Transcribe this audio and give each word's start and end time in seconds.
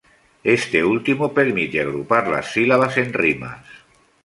Este 0.57 0.79
último 0.93 1.31
permite 1.39 1.79
agrupar 1.79 2.27
las 2.27 2.51
sílabas 2.53 2.97
en 2.97 3.13
rimas. 3.13 3.63